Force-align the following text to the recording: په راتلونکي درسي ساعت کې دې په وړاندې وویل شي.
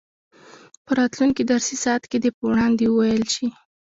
په 0.85 0.91
راتلونکي 0.99 1.43
درسي 1.51 1.75
ساعت 1.83 2.03
کې 2.09 2.17
دې 2.23 2.29
په 2.37 2.43
وړاندې 2.49 2.83
وویل 2.87 3.25
شي. 3.33 3.47